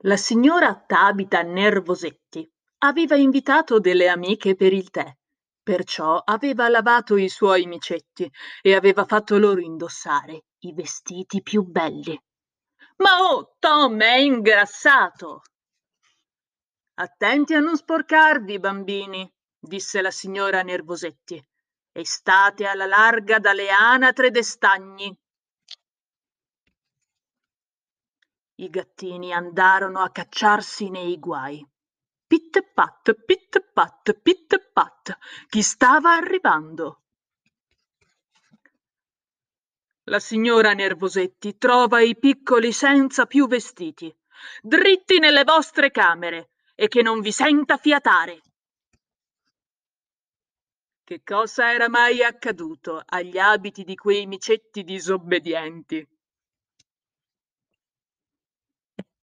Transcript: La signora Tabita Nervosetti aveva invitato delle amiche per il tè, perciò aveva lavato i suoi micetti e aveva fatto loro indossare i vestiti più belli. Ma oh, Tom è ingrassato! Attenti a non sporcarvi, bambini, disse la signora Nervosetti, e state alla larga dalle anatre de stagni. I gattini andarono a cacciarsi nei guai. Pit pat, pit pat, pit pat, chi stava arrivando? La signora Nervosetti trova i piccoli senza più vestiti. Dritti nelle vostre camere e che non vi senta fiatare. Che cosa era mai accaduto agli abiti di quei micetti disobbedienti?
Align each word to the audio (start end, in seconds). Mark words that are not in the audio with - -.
La 0.00 0.18
signora 0.18 0.74
Tabita 0.74 1.40
Nervosetti 1.40 2.46
aveva 2.80 3.16
invitato 3.16 3.80
delle 3.80 4.08
amiche 4.08 4.54
per 4.54 4.74
il 4.74 4.90
tè, 4.90 5.10
perciò 5.62 6.20
aveva 6.22 6.68
lavato 6.68 7.16
i 7.16 7.30
suoi 7.30 7.64
micetti 7.64 8.30
e 8.60 8.74
aveva 8.74 9.06
fatto 9.06 9.38
loro 9.38 9.60
indossare 9.60 10.44
i 10.64 10.74
vestiti 10.74 11.40
più 11.40 11.62
belli. 11.62 12.18
Ma 12.96 13.20
oh, 13.22 13.56
Tom 13.58 13.98
è 14.00 14.16
ingrassato! 14.16 15.42
Attenti 16.98 17.54
a 17.54 17.60
non 17.60 17.76
sporcarvi, 17.76 18.58
bambini, 18.58 19.30
disse 19.58 20.02
la 20.02 20.10
signora 20.10 20.60
Nervosetti, 20.62 21.42
e 21.92 22.04
state 22.04 22.66
alla 22.66 22.86
larga 22.86 23.38
dalle 23.38 23.70
anatre 23.70 24.30
de 24.30 24.42
stagni. 24.42 25.18
I 28.58 28.70
gattini 28.70 29.34
andarono 29.34 30.00
a 30.00 30.10
cacciarsi 30.10 30.88
nei 30.88 31.18
guai. 31.18 31.62
Pit 32.26 32.62
pat, 32.72 33.12
pit 33.12 33.60
pat, 33.60 34.14
pit 34.14 34.70
pat, 34.72 35.18
chi 35.48 35.60
stava 35.60 36.14
arrivando? 36.14 37.02
La 40.04 40.18
signora 40.18 40.72
Nervosetti 40.72 41.58
trova 41.58 42.00
i 42.00 42.16
piccoli 42.16 42.72
senza 42.72 43.26
più 43.26 43.46
vestiti. 43.46 44.14
Dritti 44.62 45.18
nelle 45.18 45.44
vostre 45.44 45.90
camere 45.90 46.52
e 46.74 46.88
che 46.88 47.02
non 47.02 47.20
vi 47.20 47.32
senta 47.32 47.76
fiatare. 47.76 48.40
Che 51.04 51.22
cosa 51.22 51.72
era 51.72 51.90
mai 51.90 52.24
accaduto 52.24 53.02
agli 53.04 53.36
abiti 53.36 53.84
di 53.84 53.96
quei 53.96 54.26
micetti 54.26 54.82
disobbedienti? 54.82 56.08